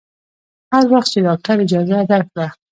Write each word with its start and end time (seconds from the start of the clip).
هر 0.71 0.83
وخت 0.93 1.09
چې 1.13 1.19
ډاکتر 1.27 1.55
اجازه 1.65 1.97
درکړه. 2.11 2.47